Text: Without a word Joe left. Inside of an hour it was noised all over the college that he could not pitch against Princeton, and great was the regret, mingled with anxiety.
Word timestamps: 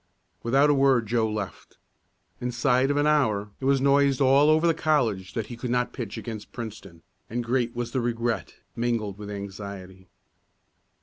Without 0.41 0.67
a 0.71 0.73
word 0.73 1.05
Joe 1.05 1.29
left. 1.29 1.77
Inside 2.39 2.89
of 2.89 2.97
an 2.97 3.05
hour 3.05 3.51
it 3.59 3.65
was 3.65 3.79
noised 3.79 4.19
all 4.19 4.49
over 4.49 4.65
the 4.65 4.73
college 4.73 5.33
that 5.35 5.45
he 5.45 5.55
could 5.55 5.69
not 5.69 5.93
pitch 5.93 6.17
against 6.17 6.51
Princeton, 6.51 7.03
and 7.29 7.43
great 7.43 7.75
was 7.75 7.91
the 7.91 8.01
regret, 8.01 8.55
mingled 8.75 9.19
with 9.19 9.29
anxiety. 9.29 10.07